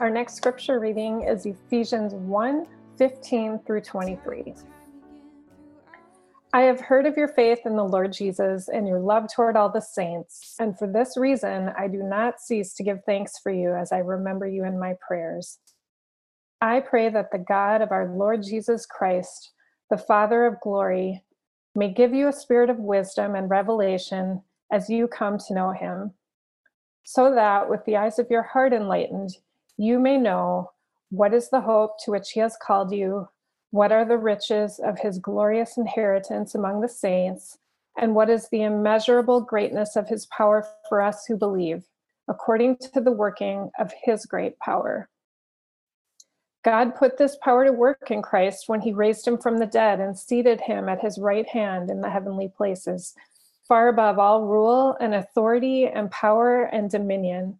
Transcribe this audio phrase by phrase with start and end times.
[0.00, 2.64] Our next scripture reading is Ephesians 1
[2.96, 4.54] 15 through 23.
[6.54, 9.68] I have heard of your faith in the Lord Jesus and your love toward all
[9.68, 13.74] the saints, and for this reason I do not cease to give thanks for you
[13.74, 15.58] as I remember you in my prayers.
[16.62, 19.52] I pray that the God of our Lord Jesus Christ,
[19.90, 21.22] the Father of glory,
[21.74, 24.40] may give you a spirit of wisdom and revelation
[24.72, 26.12] as you come to know him,
[27.04, 29.36] so that with the eyes of your heart enlightened,
[29.80, 30.70] you may know
[31.08, 33.26] what is the hope to which he has called you,
[33.70, 37.56] what are the riches of his glorious inheritance among the saints,
[37.98, 41.84] and what is the immeasurable greatness of his power for us who believe,
[42.28, 45.08] according to the working of his great power.
[46.62, 49.98] God put this power to work in Christ when he raised him from the dead
[49.98, 53.14] and seated him at his right hand in the heavenly places,
[53.66, 57.58] far above all rule and authority and power and dominion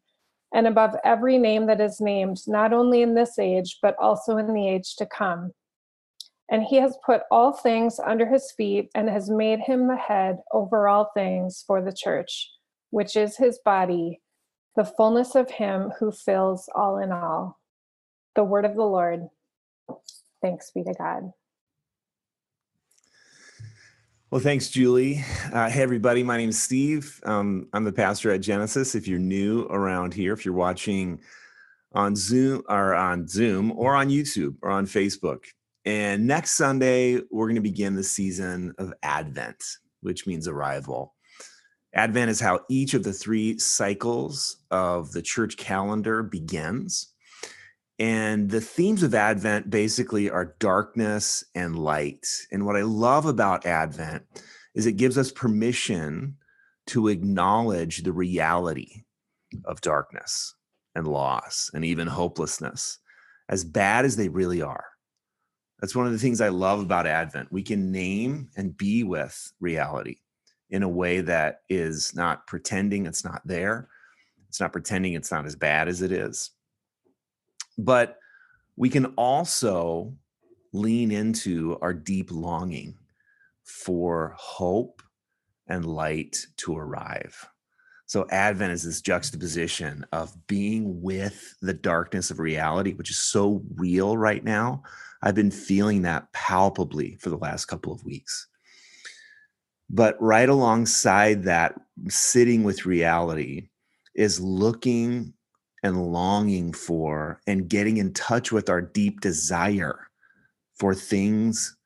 [0.52, 4.52] and above every name that is named, not only in this age, but also in
[4.52, 5.52] the age to come.
[6.50, 10.38] And he has put all things under his feet and has made him the head
[10.52, 12.50] over all things for the church,
[12.90, 14.20] which is his body,
[14.74, 17.60] the fullness of him who fills all in all.
[18.34, 19.28] The word of the Lord.
[20.42, 21.32] Thanks be to God.
[24.30, 25.24] Well, thanks, Julie.
[25.52, 26.22] Uh, hey, everybody.
[26.22, 27.20] My name is Steve.
[27.24, 28.94] Um, I'm the pastor at Genesis.
[28.94, 31.18] If you're new around here, if you're watching
[31.94, 35.46] on Zoom or on Zoom or on YouTube or on Facebook,
[35.84, 39.64] and next Sunday we're going to begin the season of Advent,
[40.00, 41.16] which means arrival.
[41.92, 47.09] Advent is how each of the three cycles of the church calendar begins.
[48.00, 52.26] And the themes of Advent basically are darkness and light.
[52.50, 54.24] And what I love about Advent
[54.74, 56.36] is it gives us permission
[56.86, 59.02] to acknowledge the reality
[59.66, 60.54] of darkness
[60.94, 62.98] and loss and even hopelessness,
[63.50, 64.86] as bad as they really are.
[65.78, 67.52] That's one of the things I love about Advent.
[67.52, 70.16] We can name and be with reality
[70.70, 73.88] in a way that is not pretending it's not there.
[74.48, 76.50] It's not pretending it's not as bad as it is
[77.84, 78.18] but
[78.76, 80.14] we can also
[80.72, 82.96] lean into our deep longing
[83.64, 85.02] for hope
[85.68, 87.46] and light to arrive.
[88.06, 93.62] So, Advent is this juxtaposition of being with the darkness of reality, which is so
[93.76, 94.82] real right now.
[95.22, 98.48] I've been feeling that palpably for the last couple of weeks.
[99.88, 101.74] But right alongside that,
[102.08, 103.68] sitting with reality
[104.14, 105.34] is looking
[105.82, 110.08] and longing for and getting in touch with our deep desire
[110.74, 111.76] for things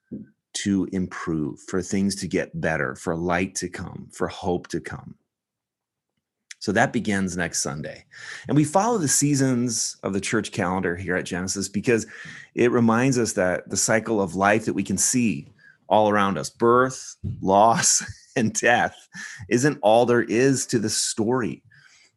[0.54, 5.16] to improve, for things to get better, for light to come, for hope to come.
[6.60, 8.06] So that begins next Sunday.
[8.48, 12.06] And we follow the seasons of the church calendar here at Genesis because
[12.54, 15.52] it reminds us that the cycle of life that we can see
[15.88, 18.02] all around us birth, loss,
[18.36, 19.08] and death
[19.48, 21.62] isn't all there is to the story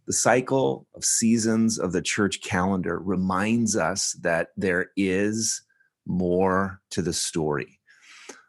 [0.07, 5.61] the cycle of seasons of the church calendar reminds us that there is
[6.05, 7.81] more to the story,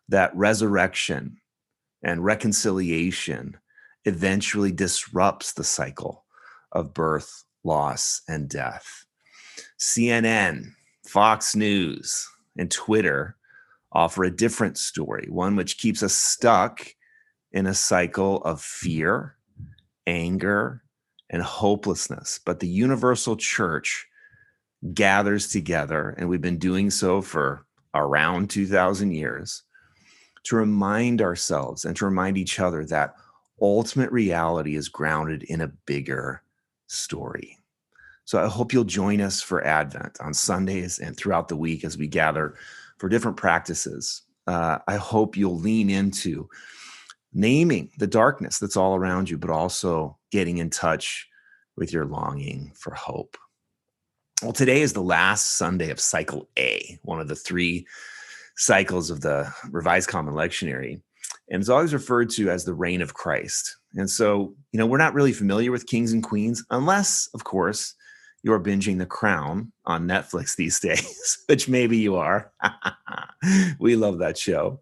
[0.08, 1.36] that resurrection
[2.04, 3.56] and reconciliation
[4.04, 6.24] eventually disrupts the cycle
[6.70, 9.04] of birth, loss, and death.
[9.80, 10.70] CNN,
[11.08, 13.36] Fox News, and Twitter
[13.90, 16.86] offer a different story, one which keeps us stuck
[17.50, 19.36] in a cycle of fear,
[20.06, 20.82] anger,
[21.30, 22.40] and hopelessness.
[22.44, 24.06] But the universal church
[24.94, 29.62] gathers together, and we've been doing so for around 2,000 years,
[30.44, 33.14] to remind ourselves and to remind each other that
[33.60, 36.42] ultimate reality is grounded in a bigger
[36.86, 37.58] story.
[38.24, 41.96] So I hope you'll join us for Advent on Sundays and throughout the week as
[41.96, 42.54] we gather
[42.98, 44.22] for different practices.
[44.46, 46.48] Uh, I hope you'll lean into
[47.32, 51.28] naming the darkness that's all around you, but also getting in touch
[51.76, 53.36] with your longing for hope.
[54.42, 57.86] Well, today is the last Sunday of Cycle A, one of the three
[58.56, 61.00] cycles of the Revised Common Lectionary.
[61.50, 63.76] And it's always referred to as the reign of Christ.
[63.94, 67.94] And so, you know, we're not really familiar with kings and queens, unless, of course,
[68.42, 72.52] you're binging The Crown on Netflix these days, which maybe you are.
[73.78, 74.80] we love that show.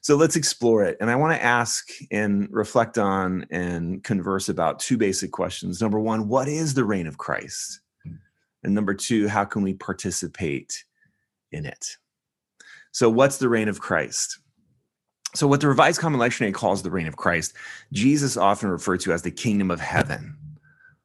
[0.00, 0.96] So let's explore it.
[1.00, 5.80] And I want to ask and reflect on and converse about two basic questions.
[5.80, 7.80] Number one, what is the reign of Christ?
[8.62, 10.84] And number two, how can we participate
[11.52, 11.96] in it?
[12.92, 14.38] So, what's the reign of Christ?
[15.34, 17.54] So, what the Revised Common Lectionary calls the reign of Christ,
[17.92, 20.36] Jesus often referred to as the kingdom of heaven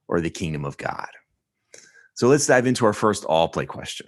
[0.08, 1.10] or the kingdom of God.
[2.14, 4.08] So let's dive into our first all play question.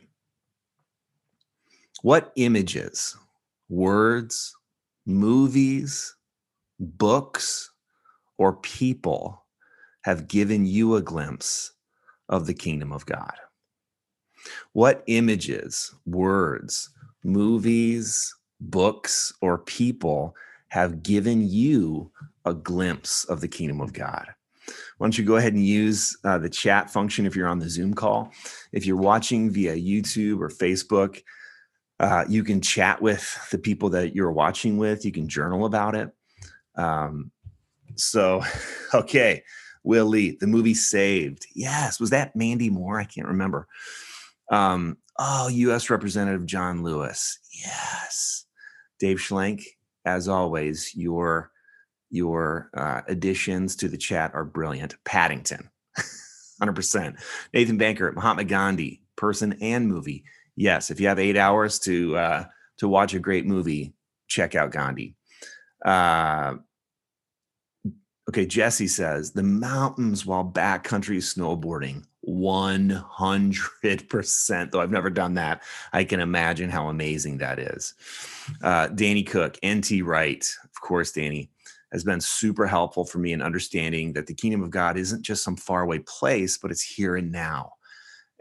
[2.01, 3.17] What images,
[3.73, 4.55] words,
[5.05, 6.15] movies,
[6.79, 7.71] books,
[8.37, 9.43] or people
[10.03, 11.73] have given you a glimpse
[12.29, 13.33] of the kingdom of God?
[14.73, 16.89] What images, words,
[17.23, 20.35] movies, books, or people
[20.67, 22.11] have given you
[22.45, 24.27] a glimpse of the kingdom of God?
[24.97, 27.69] why don't you go ahead and use uh, the chat function if you're on the
[27.69, 28.31] Zoom call?
[28.71, 31.21] If you're watching via YouTube or Facebook,
[31.99, 35.05] uh, you can chat with the people that you're watching with.
[35.05, 36.11] You can journal about it.
[36.75, 37.31] Um,
[37.95, 38.43] so,
[38.93, 39.43] okay,
[39.83, 41.45] Willie, the movie Saved.
[41.53, 42.99] Yes, was that Mandy Moore?
[42.99, 43.67] I can't remember.
[44.51, 45.89] Um, oh, U.S.
[45.89, 47.39] Representative John Lewis.
[47.63, 48.45] Yes,
[48.99, 49.63] Dave Schlenk.
[50.05, 51.51] As always, your
[52.09, 54.95] your uh, additions to the chat are brilliant.
[55.03, 55.69] Paddington,
[56.61, 57.17] 100%.
[57.53, 60.23] Nathan Banker, Mahatma Gandhi, person and movie.
[60.55, 62.45] Yes, if you have eight hours to uh,
[62.77, 63.93] to watch a great movie,
[64.27, 65.15] check out Gandhi.
[65.83, 66.55] Uh,
[68.29, 72.05] okay, Jesse says the mountains while backcountry snowboarding.
[72.27, 74.71] 100%.
[74.71, 75.61] Though I've never done that,
[75.91, 77.95] I can imagine how amazing that is.
[78.61, 81.49] Uh, Danny Cook, NT Wright, of course, Danny
[81.91, 85.43] has been super helpful for me in understanding that the kingdom of God isn't just
[85.43, 87.73] some faraway place, but it's here and now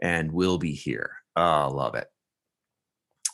[0.01, 1.17] and will be here.
[1.35, 2.07] Oh, love it.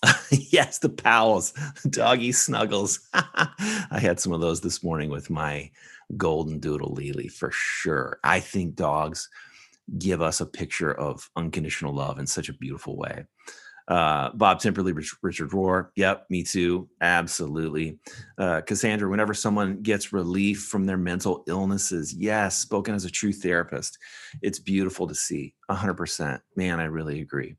[0.31, 1.53] yes, the pals,
[1.89, 3.01] doggy snuggles.
[3.13, 5.69] I had some of those this morning with my
[6.17, 8.19] golden doodle Lily for sure.
[8.23, 9.29] I think dogs
[9.97, 13.25] give us a picture of unconditional love in such a beautiful way.
[13.87, 15.89] Uh, Bob Timperley, Rich, Richard Rohr.
[15.95, 16.87] Yep, me too.
[17.01, 17.97] Absolutely.
[18.37, 23.33] Uh, Cassandra, whenever someone gets relief from their mental illnesses, yes, spoken as a true
[23.33, 23.97] therapist,
[24.43, 25.55] it's beautiful to see.
[25.71, 26.39] 100%.
[26.55, 27.55] Man, I really agree.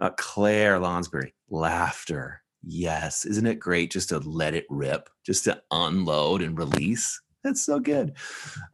[0.00, 2.42] Uh, Claire Lonsbury, laughter.
[2.62, 3.24] Yes.
[3.24, 7.20] Isn't it great just to let it rip, just to unload and release?
[7.44, 8.14] That's so good.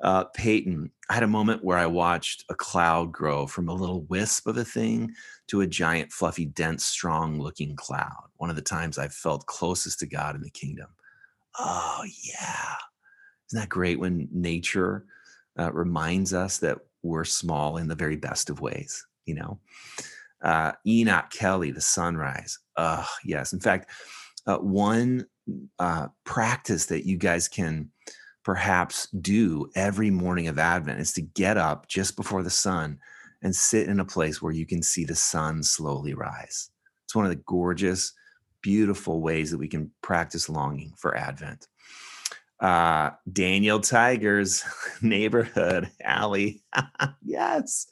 [0.03, 4.03] Uh, Peyton, I had a moment where I watched a cloud grow from a little
[4.05, 5.12] wisp of a thing
[5.49, 8.31] to a giant, fluffy, dense, strong looking cloud.
[8.38, 10.88] One of the times I've felt closest to God in the kingdom.
[11.59, 12.75] Oh, yeah.
[13.49, 15.05] Isn't that great when nature
[15.59, 19.60] uh, reminds us that we're small in the very best of ways, you know?
[20.44, 22.58] Uh, Enoch Kelly, the sunrise.
[22.77, 23.53] Oh, yes.
[23.53, 23.91] In fact,
[24.46, 25.27] uh, one
[25.79, 27.91] uh, practice that you guys can
[28.44, 32.98] perhaps do every morning of Advent is to get up just before the sun
[33.43, 36.70] and sit in a place where you can see the sun slowly rise.
[37.05, 38.13] It's one of the gorgeous,
[38.60, 41.69] beautiful ways that we can practice longing for Advent.
[42.61, 44.65] Uh, Daniel Tiger's
[45.03, 46.63] neighborhood, Alley.
[47.23, 47.87] yes.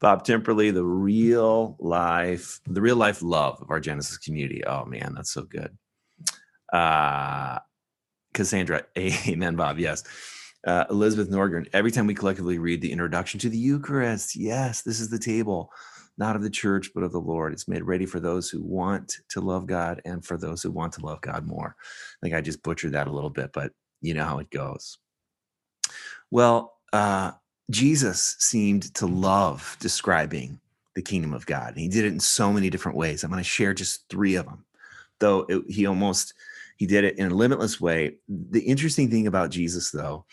[0.00, 4.62] Bob Timperley, the real life, the real life love of our Genesis community.
[4.64, 5.76] Oh man, that's so good.
[6.72, 7.58] Uh,
[8.34, 8.82] Cassandra.
[8.98, 9.78] Amen, Bob.
[9.78, 10.02] Yes.
[10.66, 11.68] Uh, Elizabeth Norgren.
[11.72, 15.70] Every time we collectively read the introduction to the Eucharist, yes, this is the table,
[16.18, 17.52] not of the church, but of the Lord.
[17.52, 20.94] It's made ready for those who want to love God and for those who want
[20.94, 21.76] to love God more.
[21.78, 23.72] I think I just butchered that a little bit, but
[24.04, 24.98] you know how it goes.
[26.30, 27.32] Well, uh,
[27.70, 30.60] Jesus seemed to love describing
[30.94, 31.70] the kingdom of God.
[31.70, 33.24] And he did it in so many different ways.
[33.24, 34.64] I'm going to share just three of them,
[35.18, 36.34] though it, he almost
[36.76, 38.16] he did it in a limitless way.
[38.28, 40.24] The interesting thing about Jesus, though,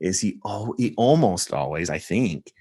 [0.00, 2.52] is he, oh, he almost always, I think,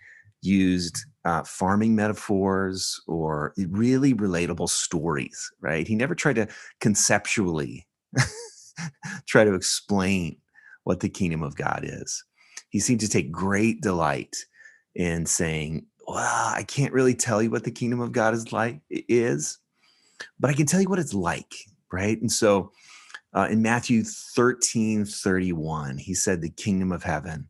[0.41, 5.87] used uh, farming metaphors or really relatable stories, right?
[5.87, 6.47] He never tried to
[6.79, 7.85] conceptually
[9.27, 10.37] try to explain
[10.87, 12.23] what the kingdom of God is.
[12.69, 14.37] He seemed to take great delight
[14.95, 18.79] in saying, well, I can't really tell you what the kingdom of God is like
[18.89, 19.59] is,
[20.39, 21.53] but I can tell you what it's like,
[21.91, 22.19] right?
[22.21, 22.71] And so
[23.33, 27.49] uh, in Matthew 13, 31, he said the kingdom of heaven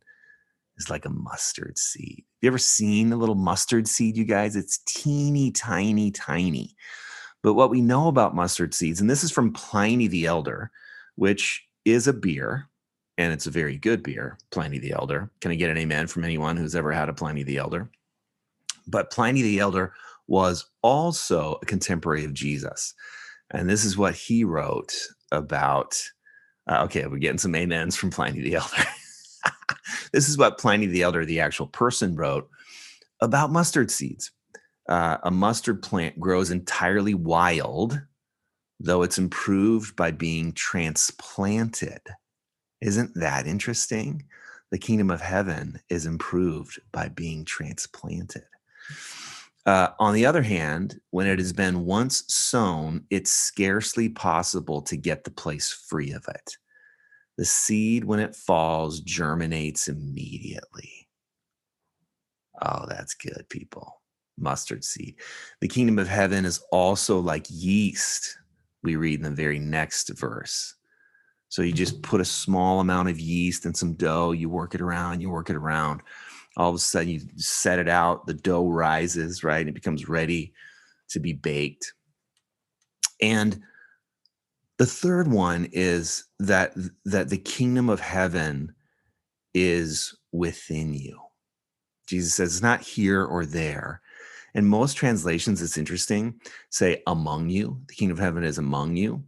[0.76, 2.16] is like a mustard seed.
[2.18, 4.56] Have you ever seen a little mustard seed, you guys?
[4.56, 6.74] It's teeny, tiny, tiny.
[7.44, 10.72] But what we know about mustard seeds, and this is from Pliny the Elder,
[11.14, 12.68] which is a beer,
[13.18, 15.28] and it's a very good beer, Pliny the Elder.
[15.40, 17.90] Can I get an amen from anyone who's ever had a Pliny the Elder?
[18.86, 19.92] But Pliny the Elder
[20.28, 22.94] was also a contemporary of Jesus.
[23.50, 24.94] And this is what he wrote
[25.32, 26.00] about.
[26.68, 28.84] Uh, okay, we're getting some amens from Pliny the Elder.
[30.12, 32.48] this is what Pliny the Elder, the actual person, wrote
[33.20, 34.30] about mustard seeds.
[34.88, 38.00] Uh, a mustard plant grows entirely wild,
[38.78, 42.00] though it's improved by being transplanted.
[42.80, 44.24] Isn't that interesting?
[44.70, 48.44] The kingdom of heaven is improved by being transplanted.
[49.66, 54.96] Uh, on the other hand, when it has been once sown, it's scarcely possible to
[54.96, 56.56] get the place free of it.
[57.36, 61.08] The seed, when it falls, germinates immediately.
[62.62, 64.00] Oh, that's good, people.
[64.38, 65.16] Mustard seed.
[65.60, 68.38] The kingdom of heaven is also like yeast,
[68.82, 70.74] we read in the very next verse.
[71.48, 74.80] So you just put a small amount of yeast and some dough, you work it
[74.80, 76.02] around, you work it around.
[76.56, 80.08] All of a sudden you set it out the dough rises right And it becomes
[80.08, 80.52] ready
[81.10, 81.94] to be baked.
[83.20, 83.60] And
[84.78, 86.72] the third one is that
[87.04, 88.74] that the kingdom of heaven
[89.54, 91.18] is within you.
[92.06, 94.00] Jesus says it's not here or there
[94.54, 96.34] and most translations it's interesting
[96.70, 99.22] say among you the kingdom of heaven is among you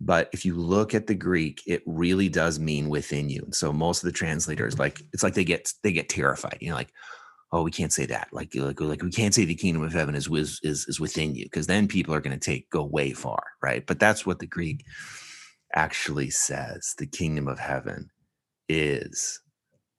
[0.00, 3.72] but if you look at the greek it really does mean within you and so
[3.72, 6.92] most of the translators like it's like they get they get terrified you know like
[7.52, 10.14] oh we can't say that like like, like we can't say the kingdom of heaven
[10.14, 10.28] is
[10.62, 13.86] is is, within you because then people are going to take go way far right?
[13.86, 14.84] But that's what the greek
[15.74, 18.10] actually says the kingdom of heaven
[18.68, 19.40] is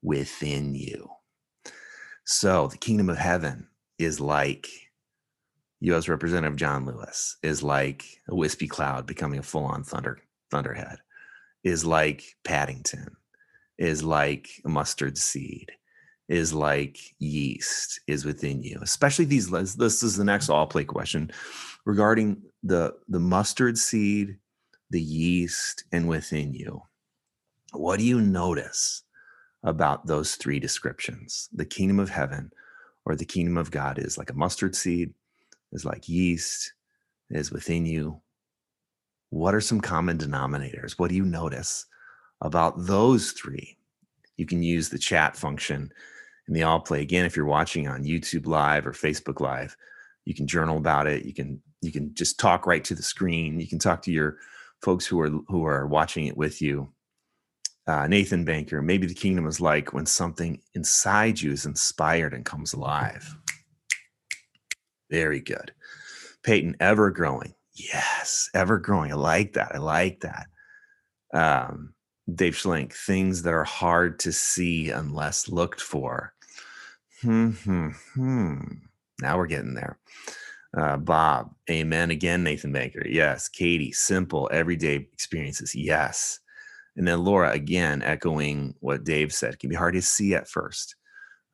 [0.02, 1.10] within you.
[2.26, 3.68] So the kingdom of heaven
[4.02, 4.68] is like
[5.82, 6.08] U.S.
[6.08, 10.98] Representative John Lewis is like a wispy cloud becoming a full-on thunder thunderhead,
[11.64, 13.16] is like Paddington,
[13.78, 15.72] is like mustard seed,
[16.28, 18.80] is like yeast is within you.
[18.82, 19.50] Especially these.
[19.50, 21.32] This is the next all play question
[21.86, 24.38] regarding the the mustard seed,
[24.90, 26.82] the yeast, and within you.
[27.74, 29.04] What do you notice
[29.64, 31.50] about those three descriptions?
[31.54, 32.52] The kingdom of heaven
[33.06, 35.14] or the kingdom of God is like a mustard seed
[35.72, 36.74] is like yeast,
[37.30, 38.22] is within you.
[39.30, 40.94] What are some common denominators?
[40.94, 41.86] What do you notice
[42.42, 43.78] about those three?
[44.38, 45.92] You can use the chat function
[46.48, 47.02] in the all play.
[47.02, 49.76] Again, if you're watching on YouTube Live or Facebook Live,
[50.26, 51.26] you can journal about it.
[51.26, 53.60] You can you can just talk right to the screen.
[53.60, 54.38] You can talk to your
[54.82, 56.92] folks who are who are watching it with you.
[57.88, 62.46] Uh, Nathan Banker, maybe the kingdom is like when something inside you is inspired and
[62.46, 63.36] comes alive.
[65.10, 65.74] Very good.
[66.44, 67.54] Peyton, ever growing.
[67.74, 69.12] Yes, ever growing.
[69.12, 69.74] I like that.
[69.74, 70.48] I like that.
[71.34, 71.94] Um,
[72.34, 76.34] Dave Schlink, things that are hard to see unless looked for.
[77.22, 78.60] Hmm, hmm, hmm.
[79.22, 80.00] Now we're getting there.
[80.76, 83.06] Uh, Bob, amen again, Nathan Banker.
[83.08, 83.50] Yes.
[83.50, 85.76] Katie, simple, everyday experiences.
[85.76, 86.40] Yes.
[86.98, 90.96] And then Laura, again, echoing what Dave said, can be hard to see at first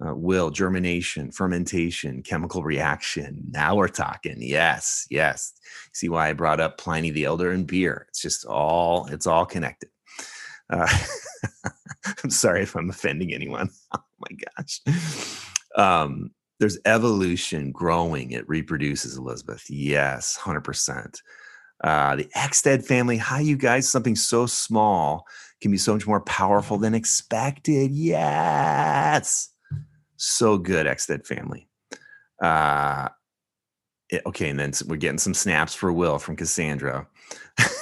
[0.05, 3.43] uh, will, germination, fermentation, chemical reaction.
[3.49, 4.37] Now we're talking.
[4.39, 5.53] Yes, yes.
[5.93, 8.05] See why I brought up Pliny the Elder and beer?
[8.09, 9.89] It's just all it's all connected.
[10.69, 10.87] Uh,
[12.23, 13.69] I'm sorry if I'm offending anyone.
[14.19, 14.81] Oh my gosh.
[15.75, 18.31] Um, there's evolution, growing.
[18.31, 19.15] It reproduces.
[19.15, 19.69] Elizabeth.
[19.69, 21.21] Yes, hundred percent.
[21.83, 23.17] Uh, the Exted family.
[23.17, 23.89] Hi, you guys.
[23.89, 25.25] Something so small
[25.61, 27.91] can be so much more powerful than expected.
[27.91, 29.49] Yes
[30.17, 31.67] so good, Exted family.
[32.41, 33.09] Uh,
[34.09, 37.07] it, okay, and then we're getting some snaps for Will from Cassandra.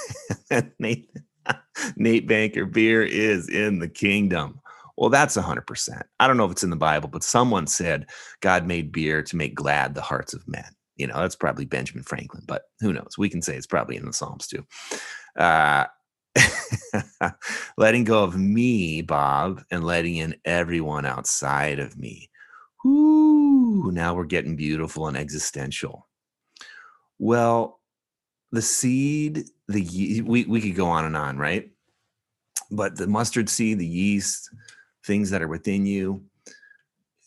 [0.78, 1.10] Nate,
[1.96, 4.60] Nate Banker, beer is in the kingdom.
[4.96, 6.02] Well, that's 100%.
[6.20, 8.06] I don't know if it's in the Bible, but someone said
[8.40, 10.64] God made beer to make glad the hearts of men.
[10.96, 13.16] You know, that's probably Benjamin Franklin, but who knows?
[13.18, 14.66] We can say it's probably in the Psalms too.
[15.36, 15.84] Uh,
[17.76, 22.30] letting go of me, Bob, and letting in everyone outside of me.
[22.86, 26.08] Ooh, now we're getting beautiful and existential.
[27.18, 27.80] Well,
[28.52, 31.70] the seed, the we we could go on and on, right?
[32.70, 34.50] But the mustard seed, the yeast,
[35.04, 36.24] things that are within you,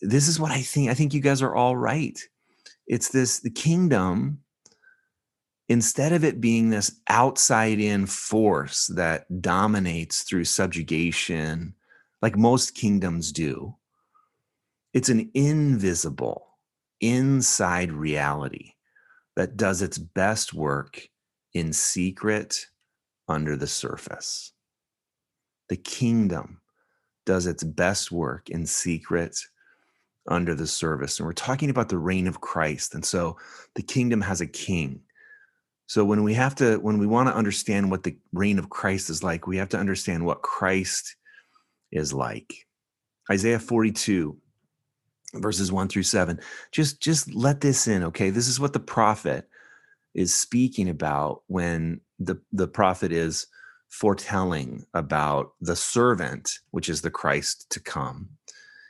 [0.01, 0.89] this is what I think.
[0.89, 2.19] I think you guys are all right.
[2.89, 4.39] It's this the kingdom,
[5.69, 11.75] instead of it being this outside in force that dominates through subjugation,
[12.23, 13.75] like most kingdoms do,
[14.91, 16.47] it's an invisible,
[16.99, 18.73] inside reality
[19.35, 21.07] that does its best work
[21.53, 22.65] in secret
[23.27, 24.51] under the surface.
[25.69, 26.61] The kingdom
[27.27, 29.37] does its best work in secret
[30.27, 31.19] under the service.
[31.19, 32.93] And we're talking about the reign of Christ.
[32.93, 33.37] And so
[33.75, 35.01] the kingdom has a king.
[35.87, 39.09] So when we have to, when we want to understand what the reign of Christ
[39.09, 41.15] is like, we have to understand what Christ
[41.91, 42.67] is like.
[43.31, 44.37] Isaiah 42,
[45.35, 46.39] verses 1 through 7.
[46.71, 48.29] Just just let this in, okay?
[48.29, 49.47] This is what the prophet
[50.13, 53.47] is speaking about when the the prophet is
[53.89, 58.29] foretelling about the servant, which is the Christ to come.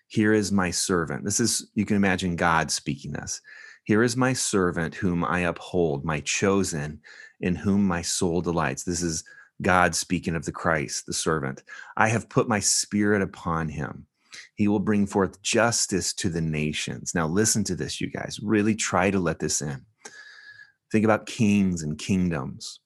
[0.09, 1.23] Here is my servant.
[1.23, 3.41] This is, you can imagine God speaking this.
[3.83, 6.99] Here is my servant whom I uphold, my chosen,
[7.41, 8.83] in whom my soul delights.
[8.83, 9.23] This is
[9.61, 11.63] God speaking of the Christ, the servant.
[11.95, 14.07] I have put my spirit upon him.
[14.55, 17.13] He will bring forth justice to the nations.
[17.13, 18.39] Now, listen to this, you guys.
[18.41, 19.85] Really try to let this in.
[20.91, 22.79] Think about kings and kingdoms.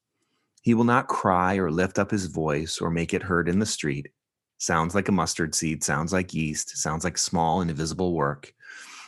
[0.61, 3.65] He will not cry or lift up his voice or make it heard in the
[3.65, 4.09] street.
[4.63, 8.53] Sounds like a mustard seed, sounds like yeast, sounds like small and invisible work.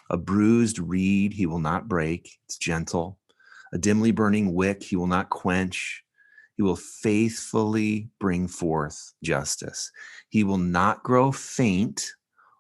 [0.10, 3.20] A bruised reed he will not break, it's gentle.
[3.72, 6.04] A dimly burning wick he will not quench.
[6.58, 9.94] He will faithfully bring forth justice.
[10.28, 12.12] He will not grow faint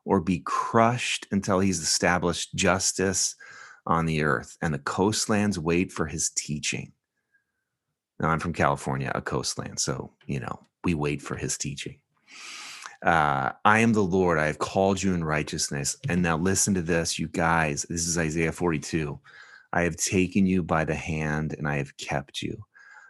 [0.05, 3.35] or be crushed until he's established justice
[3.85, 4.57] on the earth.
[4.61, 6.93] And the coastlands wait for his teaching.
[8.21, 9.81] Now, I'm from California, a coastland.
[9.81, 11.99] So, you know, we wait for his teaching.
[13.05, 14.39] Uh, I am the Lord.
[14.39, 15.95] I have called you in righteousness.
[16.09, 17.85] And now listen to this, you guys.
[17.87, 19.19] This is Isaiah 42.
[19.71, 22.65] I have taken you by the hand and I have kept you.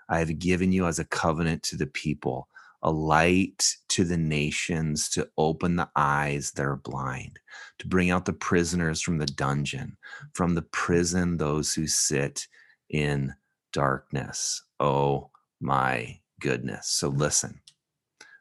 [0.09, 2.49] I have given you as a covenant to the people,
[2.83, 7.39] a light to the nations to open the eyes that are blind,
[7.79, 9.95] to bring out the prisoners from the dungeon,
[10.33, 12.47] from the prison, those who sit
[12.89, 13.33] in
[13.71, 14.61] darkness.
[14.79, 15.29] Oh
[15.61, 16.87] my goodness.
[16.89, 17.61] So listen.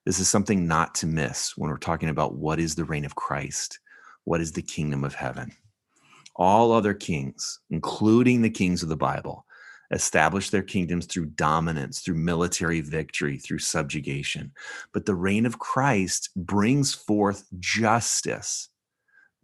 [0.06, 3.14] This is something not to miss when we're talking about what is the reign of
[3.14, 3.78] Christ,
[4.24, 5.52] what is the kingdom of heaven.
[6.36, 9.46] All other kings, including the kings of the Bible,
[9.90, 14.52] establish their kingdoms through dominance, through military victory, through subjugation.
[14.92, 18.68] But the reign of Christ brings forth justice,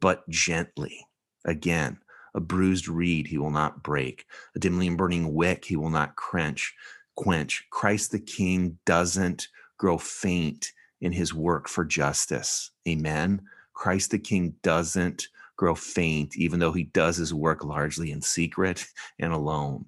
[0.01, 1.07] but gently.
[1.47, 1.99] Again,
[2.35, 6.75] a bruised reed he will not break, a dimly burning wick he will not quench.
[7.17, 7.65] Quench.
[7.71, 9.49] Christ the King doesn't
[9.81, 12.71] grow faint in his work for justice.
[12.87, 13.41] Amen.
[13.73, 18.85] Christ the King doesn't grow faint, even though he does his work largely in secret
[19.19, 19.87] and alone.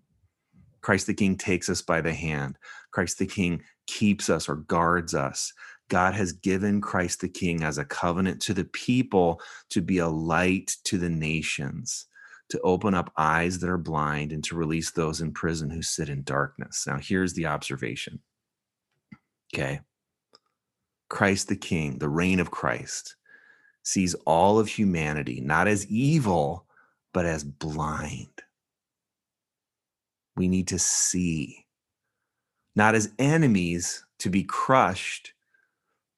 [0.81, 2.57] Christ the King takes us by the hand.
[2.91, 5.53] Christ the King keeps us or guards us.
[5.91, 10.09] God has given Christ the King as a covenant to the people to be a
[10.09, 12.07] light to the nations,
[12.49, 16.09] to open up eyes that are blind, and to release those in prison who sit
[16.09, 16.85] in darkness.
[16.87, 18.21] Now, here's the observation
[19.55, 19.81] Okay.
[21.09, 23.17] Christ the King, the reign of Christ,
[23.83, 26.67] sees all of humanity not as evil,
[27.13, 28.43] but as blind.
[30.37, 31.67] We need to see,
[32.75, 35.35] not as enemies to be crushed,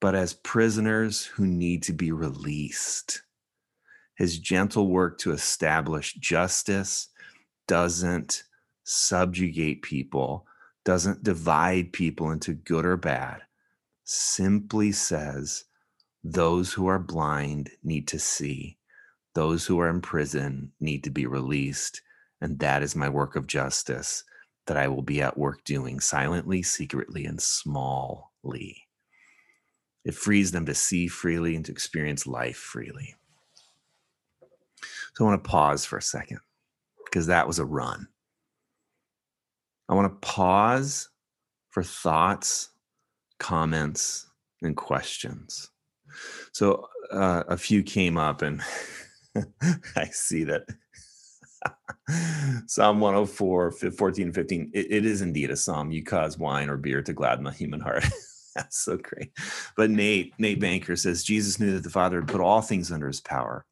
[0.01, 3.23] but as prisoners who need to be released.
[4.14, 7.09] His gentle work to establish justice
[7.66, 8.44] doesn't
[8.85, 10.47] subjugate people,
[10.85, 13.42] doesn't divide people into good or bad,
[14.05, 15.64] simply says
[16.23, 18.79] those who are blind need to see,
[19.35, 22.03] those who are in prison need to be released.
[22.40, 24.25] And that is my work of justice
[24.66, 28.77] that I will be at work doing silently, secretly, and smallly.
[30.05, 33.14] It frees them to see freely and to experience life freely.
[35.14, 36.40] So I want to pause for a second
[37.05, 38.09] because that was a run.
[39.88, 41.09] I want to pause
[41.70, 42.70] for thoughts,
[43.38, 44.27] comments,
[44.62, 45.70] and questions.
[46.53, 48.62] So uh, a few came up, and
[49.97, 50.66] I see that
[52.66, 54.70] Psalm 104, 14, 15.
[54.75, 55.90] It, it is indeed a psalm.
[55.90, 58.05] You cause wine or beer to gladden the human heart.
[58.55, 59.33] That's so great.
[59.77, 63.09] But Nate, Nate Banker says Jesus knew that the Father had put all things under
[63.09, 63.66] his power.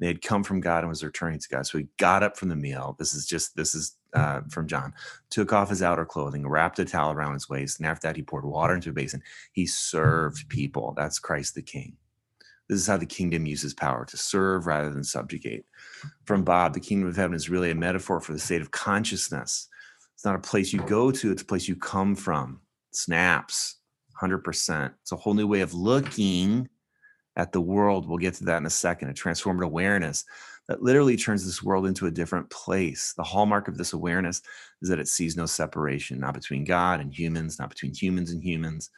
[0.00, 1.66] They had come from God and was returning to God.
[1.66, 2.94] So he got up from the meal.
[2.98, 4.94] This is just, this is uh, from John,
[5.30, 8.22] took off his outer clothing, wrapped a towel around his waist, and after that, he
[8.22, 9.22] poured water into a basin.
[9.52, 10.94] He served people.
[10.96, 11.96] That's Christ the King.
[12.68, 15.64] This is how the kingdom uses power to serve rather than subjugate.
[16.24, 19.68] From Bob, the kingdom of heaven is really a metaphor for the state of consciousness.
[20.14, 22.60] It's not a place you go to, it's a place you come from.
[22.90, 23.76] Snaps,
[24.20, 24.92] 100%.
[25.00, 26.68] It's a whole new way of looking
[27.36, 28.06] at the world.
[28.06, 29.08] We'll get to that in a second.
[29.08, 30.24] A transformed awareness
[30.68, 33.14] that literally turns this world into a different place.
[33.16, 34.42] The hallmark of this awareness
[34.82, 38.42] is that it sees no separation, not between God and humans, not between humans and
[38.42, 38.90] humans.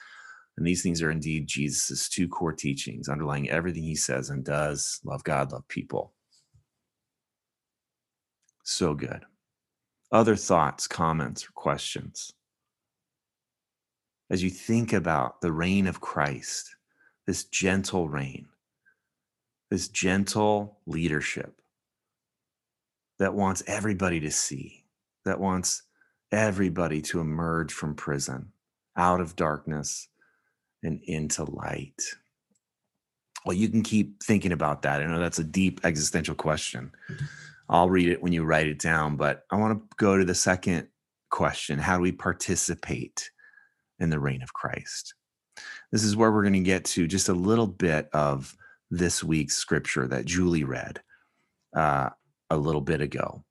[0.57, 5.01] And these things are indeed Jesus' two core teachings, underlying everything he says and does
[5.05, 6.13] love God, love people.
[8.65, 9.25] So good.
[10.13, 12.33] Other thoughts, comments, or questions?
[14.29, 16.75] As you think about the reign of Christ,
[17.29, 18.49] this gentle reign,
[19.71, 21.60] this gentle leadership
[23.21, 24.83] that wants everybody to see,
[25.27, 25.83] that wants
[26.33, 28.51] everybody to emerge from prison,
[28.97, 30.09] out of darkness,
[30.83, 32.01] and into light.
[33.45, 35.03] Well, you can keep thinking about that.
[35.03, 36.93] I know that's a deep existential question.
[37.69, 40.35] I'll read it when you write it down, but I want to go to the
[40.35, 40.89] second
[41.31, 43.31] question How do we participate
[43.99, 45.15] in the reign of Christ?
[45.93, 48.57] This is where we're going to get to just a little bit of
[48.91, 51.03] this week's scripture that Julie read
[51.77, 52.11] uh,
[52.51, 53.45] a little bit ago.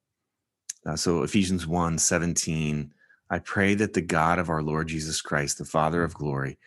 [0.85, 2.93] Uh, so, Ephesians 1 17,
[3.29, 6.57] I pray that the God of our Lord Jesus Christ, the Father of glory,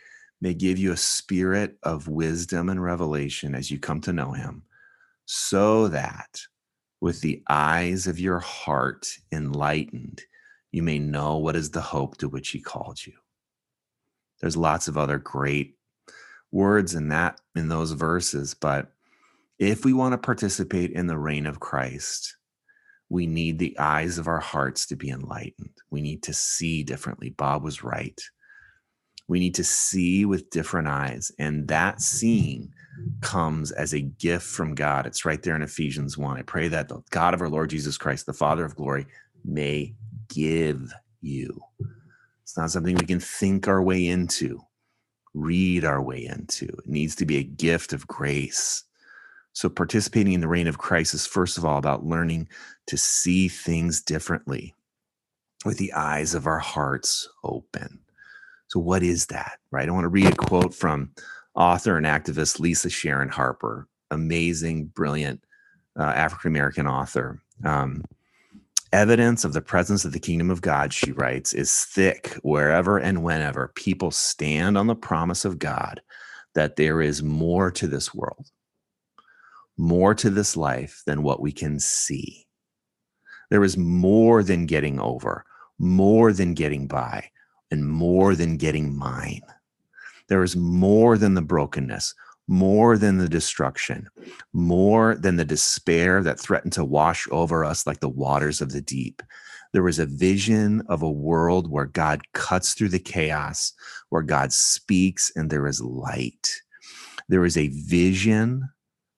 [0.41, 4.65] may give you a spirit of wisdom and revelation as you come to know him,
[5.25, 6.41] so that
[7.01, 10.23] with the eyes of your heart enlightened,
[10.71, 13.15] you may know what is the hope to which he called you.
[14.41, 15.77] There's lots of other great
[16.51, 18.93] words in that in those verses, but
[19.63, 22.37] if we want to participate in the reign of Christ,
[23.09, 25.77] we need the eyes of our hearts to be enlightened.
[25.91, 27.31] We need to see differently.
[27.31, 28.21] Bob was right.
[29.29, 31.31] We need to see with different eyes.
[31.39, 32.73] And that seeing
[33.21, 35.07] comes as a gift from God.
[35.07, 36.39] It's right there in Ephesians 1.
[36.39, 39.07] I pray that the God of our Lord Jesus Christ, the Father of glory,
[39.45, 39.95] may
[40.29, 41.61] give you.
[42.43, 44.61] It's not something we can think our way into,
[45.35, 46.65] read our way into.
[46.65, 48.85] It needs to be a gift of grace.
[49.53, 52.49] So, participating in the reign of Christ is first of all about learning
[52.87, 54.75] to see things differently
[55.65, 58.01] with the eyes of our hearts open.
[58.69, 59.89] So, what is that, right?
[59.89, 61.11] I want to read a quote from
[61.55, 65.45] author and activist Lisa Sharon Harper, amazing, brilliant
[65.99, 67.41] uh, African American author.
[67.65, 68.05] Um,
[68.93, 73.23] Evidence of the presence of the kingdom of God, she writes, is thick wherever and
[73.23, 76.03] whenever people stand on the promise of God
[76.55, 78.51] that there is more to this world,
[79.83, 82.47] more to this life than what we can see.
[83.51, 85.45] There is more than getting over,
[85.77, 87.29] more than getting by,
[87.69, 89.43] and more than getting mine.
[90.29, 92.15] There is more than the brokenness,
[92.47, 94.09] more than the destruction,
[94.53, 98.81] more than the despair that threatened to wash over us like the waters of the
[98.83, 99.21] deep.
[99.73, 103.73] There is a vision of a world where God cuts through the chaos,
[104.11, 106.63] where God speaks and there is light.
[107.29, 108.69] There is a vision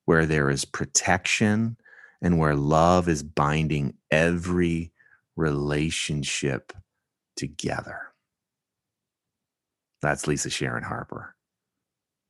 [0.04, 1.76] where there is protection
[2.22, 4.92] and where love is binding every
[5.36, 6.72] relationship
[7.36, 8.00] together.
[10.02, 11.34] That's Lisa Sharon Harper.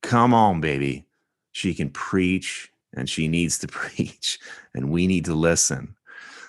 [0.01, 1.05] Come on, baby.
[1.51, 4.39] She can preach and she needs to preach,
[4.73, 5.95] and we need to listen.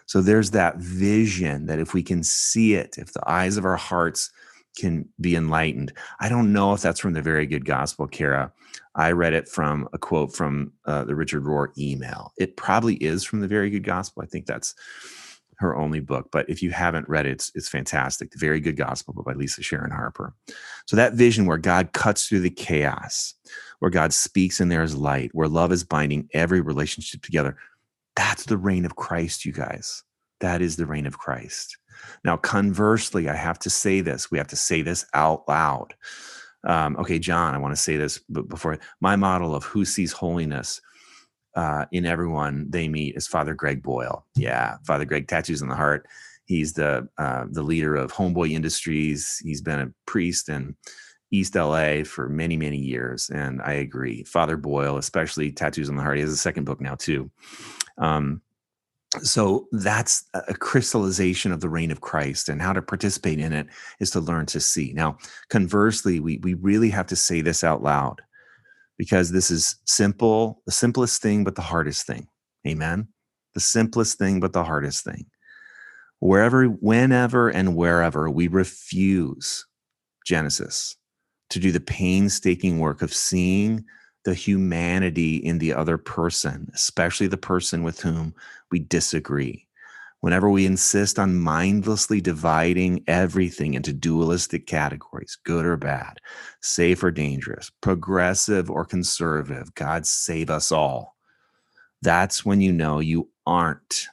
[0.06, 3.76] So there's that vision that if we can see it, if the eyes of our
[3.76, 4.30] hearts
[4.76, 5.92] can be enlightened.
[6.20, 8.52] I don't know if that's from the Very Good Gospel, Kara.
[8.94, 12.32] I read it from a quote from uh, the Richard Rohr email.
[12.38, 14.22] It probably is from the Very Good Gospel.
[14.22, 14.74] I think that's
[15.58, 16.28] her only book.
[16.30, 18.30] But if you haven't read it, it's, it's fantastic.
[18.30, 20.34] The Very Good Gospel by Lisa Sharon Harper.
[20.86, 23.34] So that vision where God cuts through the chaos,
[23.78, 27.56] where God speaks and there is light, where love is binding every relationship together.
[28.14, 30.02] That's the reign of Christ, you guys.
[30.40, 31.78] That is the reign of Christ.
[32.24, 34.30] Now, conversely, I have to say this.
[34.30, 35.94] We have to say this out loud.
[36.66, 40.12] Um, okay, John, I want to say this but before my model of who sees
[40.12, 40.80] holiness
[41.54, 44.26] uh, in everyone they meet is Father Greg Boyle.
[44.34, 46.06] Yeah, Father Greg, tattoos on the heart.
[46.44, 49.40] He's the uh, the leader of Homeboy Industries.
[49.42, 50.76] He's been a priest in
[51.30, 54.22] East LA for many many years, and I agree.
[54.24, 56.16] Father Boyle, especially tattoos on the heart.
[56.16, 57.30] He has a second book now too.
[57.98, 58.42] Um,
[59.22, 63.66] so that's a crystallization of the reign of Christ, and how to participate in it
[64.00, 64.92] is to learn to see.
[64.94, 68.20] Now, conversely, we we really have to say this out loud
[68.98, 72.28] because this is simple, the simplest thing, but the hardest thing.
[72.66, 73.08] Amen.
[73.54, 75.26] The simplest thing, but the hardest thing.
[76.18, 79.66] Wherever, whenever, and wherever we refuse
[80.26, 80.96] Genesis
[81.50, 83.84] to do the painstaking work of seeing
[84.26, 88.34] the humanity in the other person, especially the person with whom
[88.72, 89.68] we disagree.
[90.18, 96.18] Whenever we insist on mindlessly dividing everything into dualistic categories, good or bad,
[96.60, 101.14] safe or dangerous, progressive or conservative, God save us all.
[102.02, 104.08] That's when you know you aren't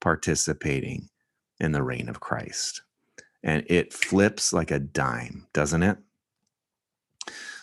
[0.00, 1.10] participating
[1.60, 2.80] in the reign of Christ.
[3.42, 5.98] And it flips like a dime, doesn't it?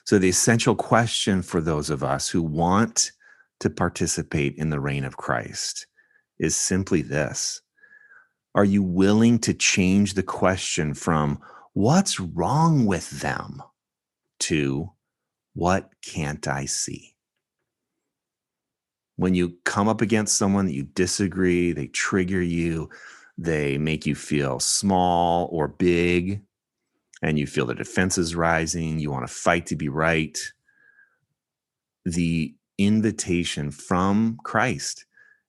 [0.06, 3.12] So, the essential question for those of us who want
[3.60, 5.88] to participate in the reign of Christ
[6.40, 7.62] is simply this
[8.56, 11.40] Are you willing to change the question from
[11.74, 13.62] what's wrong with them
[14.42, 14.92] to
[15.54, 17.16] what can't I see?
[19.18, 22.90] When you come up against someone that you disagree, they trigger you,
[23.38, 26.42] they make you feel small or big,
[27.22, 30.38] and you feel the defenses rising, you want to fight to be right.
[32.06, 35.06] The invitation from Christ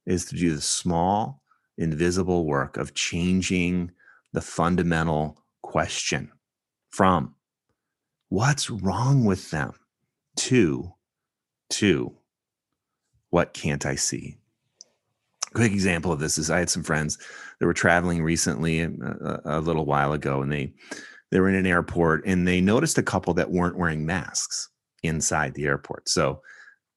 [0.07, 1.43] is to do the small,
[1.79, 3.93] invisible work of changing
[4.33, 6.31] the fundamental question
[6.91, 7.35] from
[8.29, 9.73] what's wrong with them
[10.37, 10.93] to
[11.71, 12.15] to
[13.31, 14.37] what can't I see?
[15.53, 17.19] quick example of this is I had some friends
[17.59, 20.73] that were traveling recently a, uh, a, little while ago, and they
[21.33, 24.69] they were in an airport and they noticed a couple that weren't wearing masks
[25.03, 26.07] inside the airport.
[26.07, 26.43] So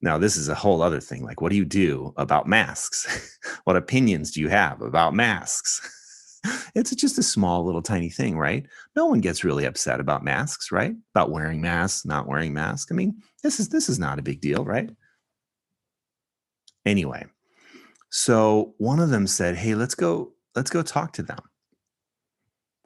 [0.01, 1.23] now this is a whole other thing.
[1.23, 3.39] Like, what do you do about masks?
[3.63, 6.41] what opinions do you have about masks?
[6.75, 8.65] it's just a small little tiny thing, right?
[8.93, 10.93] No one gets really upset about masks, right?
[11.15, 12.91] About wearing masks, not wearing masks.
[12.91, 14.89] I mean, this is this is not a big deal, right?
[16.85, 17.25] Anyway,
[18.09, 21.39] so one of them said, "Hey, let's go let's go talk to them."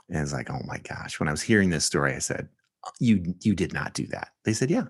[0.10, 1.20] And it's like, oh my gosh.
[1.20, 2.50] When I was hearing this story, I said,
[2.86, 4.30] uh, you you did not do that.
[4.46, 4.86] They said, yeah.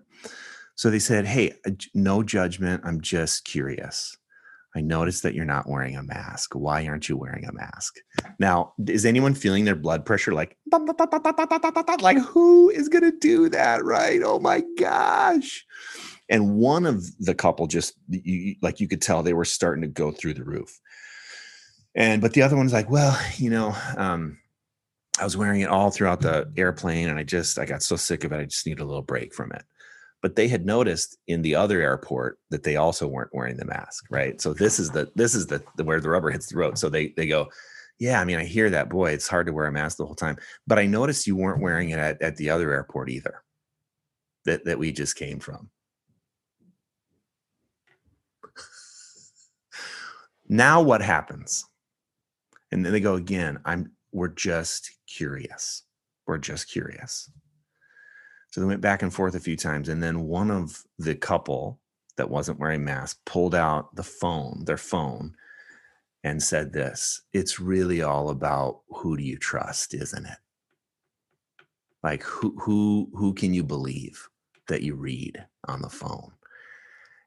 [0.76, 2.84] So they said, hey, uh, no judgment.
[2.86, 4.16] I'm just curious.
[4.76, 6.54] I noticed that you're not wearing a mask.
[6.54, 7.96] Why aren't you wearing a mask?
[8.40, 10.58] Now, is anyone feeling their blood pressure like,
[12.02, 13.84] like who is going to do that?
[13.84, 14.22] Right.
[14.24, 15.66] Oh my gosh.
[16.30, 19.88] And one of the couple just, you, like you could tell they were starting to
[19.88, 20.80] go through the roof.
[21.96, 24.38] And, but the other one's like, well, you know, um,
[25.20, 28.24] I was wearing it all throughout the airplane and I just I got so sick
[28.24, 29.64] of it I just needed a little break from it.
[30.22, 34.06] But they had noticed in the other airport that they also weren't wearing the mask,
[34.10, 34.40] right?
[34.42, 36.78] So this is the this is the, the where the rubber hits the road.
[36.78, 37.50] So they they go,
[38.00, 40.16] yeah, I mean I hear that boy, it's hard to wear a mask the whole
[40.16, 40.38] time.
[40.68, 43.44] But I noticed you weren't wearing it at, at the other airport either.
[44.46, 45.70] That that we just came from.
[50.50, 51.66] now what happens?
[52.72, 55.84] And then they go again, I'm we're just curious.
[56.26, 57.30] We're just curious.
[58.52, 59.90] So they went back and forth a few times.
[59.90, 61.80] And then one of the couple
[62.18, 65.36] that wasn't wearing masks pulled out the phone, their phone,
[66.24, 70.38] and said this It's really all about who do you trust, isn't it?
[72.04, 74.30] Like who who who can you believe
[74.68, 76.34] that you read on the phone?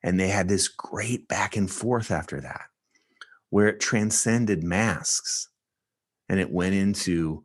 [0.03, 2.67] And they had this great back and forth after that,
[3.51, 5.49] where it transcended masks
[6.33, 7.45] and it went into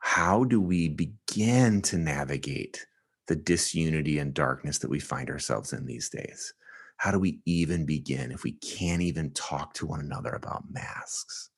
[0.00, 2.84] how do we begin to navigate
[3.28, 6.52] the disunity and darkness that we find ourselves in these days?
[6.96, 11.50] How do we even begin if we can't even talk to one another about masks?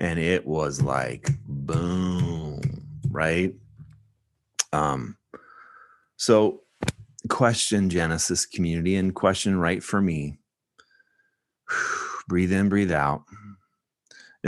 [0.00, 2.62] And it was like boom,
[3.10, 3.52] right?
[4.72, 5.18] Um,
[6.16, 6.62] so
[7.28, 10.38] question Genesis community and question right for me.
[12.26, 13.24] breathe in, breathe out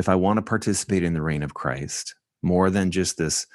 [0.01, 3.47] if I want to participate in the reign of Christ more than just this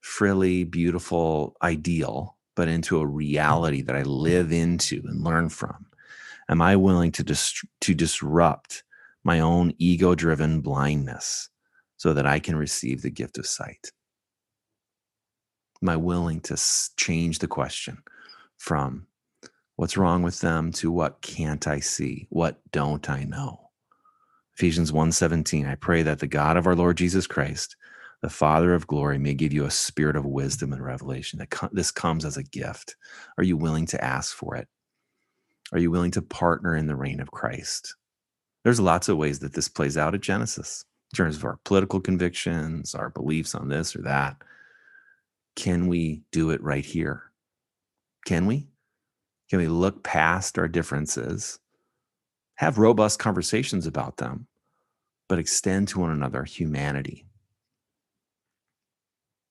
[0.00, 5.86] frilly, beautiful ideal, but into a reality that I live into and learn from?
[6.48, 8.82] Am I willing to, dis- to disrupt
[9.24, 11.48] my own ego driven blindness
[11.96, 13.92] so that I can receive the gift of sight?
[15.82, 16.60] Am I willing to
[16.96, 18.02] change the question
[18.58, 19.06] from
[19.76, 22.26] what's wrong with them to what can't I see?
[22.28, 23.61] What don't I know?
[24.56, 27.76] Ephesians 1:17 I pray that the God of our Lord Jesus Christ
[28.22, 31.90] the Father of glory may give you a spirit of wisdom and revelation that this
[31.90, 32.94] comes as a gift.
[33.36, 34.68] Are you willing to ask for it?
[35.72, 37.96] Are you willing to partner in the reign of Christ?
[38.62, 42.00] There's lots of ways that this plays out at Genesis in terms of our political
[42.00, 44.36] convictions, our beliefs on this or that.
[45.56, 47.24] Can we do it right here?
[48.24, 48.68] Can we?
[49.50, 51.58] Can we look past our differences
[52.62, 54.46] have robust conversations about them,
[55.28, 57.26] but extend to one another humanity.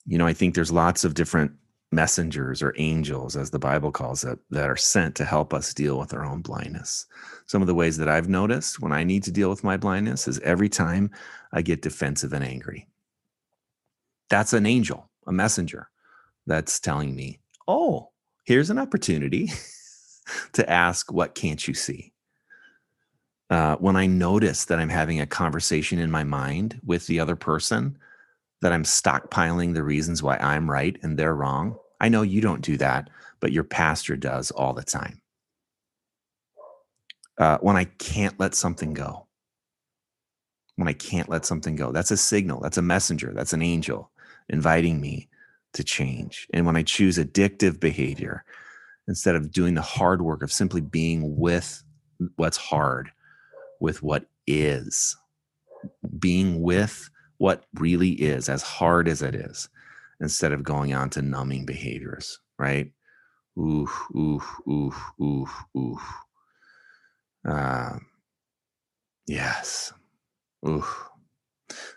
[0.05, 1.51] You know, I think there's lots of different
[1.91, 5.99] messengers or angels, as the Bible calls it, that are sent to help us deal
[5.99, 7.05] with our own blindness.
[7.47, 10.25] Some of the ways that I've noticed when I need to deal with my blindness
[10.25, 11.11] is every time
[11.51, 12.87] I get defensive and angry.
[14.29, 15.89] That's an angel, a messenger
[16.47, 18.11] that's telling me, oh,
[18.45, 19.51] here's an opportunity
[20.53, 22.10] to ask, what can't you see?
[23.51, 27.35] Uh, when I notice that I'm having a conversation in my mind with the other
[27.35, 27.97] person,
[28.61, 31.77] that I'm stockpiling the reasons why I'm right and they're wrong.
[31.99, 33.09] I know you don't do that,
[33.41, 35.21] but your pastor does all the time.
[37.37, 39.27] Uh, when I can't let something go,
[40.77, 44.11] when I can't let something go, that's a signal, that's a messenger, that's an angel
[44.47, 45.27] inviting me
[45.73, 46.47] to change.
[46.53, 48.45] And when I choose addictive behavior,
[49.07, 51.83] instead of doing the hard work of simply being with
[52.37, 53.11] what's hard,
[53.81, 55.17] with what is,
[56.19, 59.67] being with what really is, as hard as it is,
[60.21, 62.91] instead of going on to numbing behaviors, right?
[63.57, 65.99] Ooh, ooh, ooh, ooh, ooh.
[67.47, 67.97] Uh,
[69.27, 69.91] yes.
[70.67, 70.85] Ooh.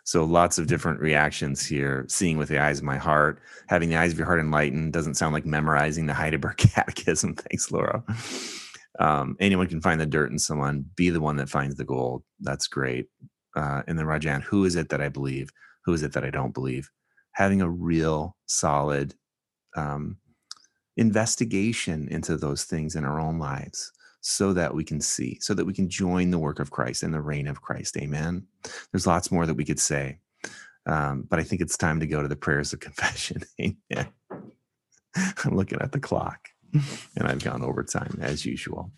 [0.05, 2.07] So lots of different reactions here.
[2.09, 5.15] Seeing with the eyes of my heart, having the eyes of your heart enlightened doesn't
[5.15, 7.35] sound like memorizing the Heidelberg Catechism.
[7.35, 8.03] Thanks, Laura.
[8.99, 10.85] Um, anyone can find the dirt in someone.
[10.95, 12.23] Be the one that finds the gold.
[12.41, 13.09] That's great
[13.57, 15.51] uh, and then Rajan, who is it that I believe?
[15.85, 16.91] Who is it that I don't believe?
[17.33, 19.15] Having a real solid
[19.77, 20.19] um,
[20.97, 25.65] investigation into those things in our own lives so that we can see, so that
[25.65, 27.97] we can join the work of Christ and the reign of Christ.
[27.97, 28.47] Amen.
[28.91, 30.19] There's lots more that we could say,
[30.87, 33.43] um, but I think it's time to go to the prayers of confession.
[33.61, 34.09] Amen.
[35.45, 36.49] I'm looking at the clock
[37.17, 38.91] and I've gone over time as usual.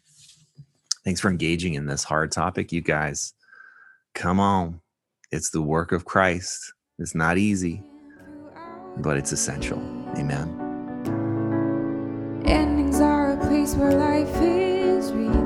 [1.05, 3.33] Thanks for engaging in this hard topic, you guys.
[4.15, 4.81] Come on.
[5.31, 6.73] It's the work of Christ.
[6.99, 7.83] It's not easy,
[8.97, 9.79] but it's essential.
[10.17, 10.63] Amen.
[12.45, 15.46] Endings are a place where life is remade.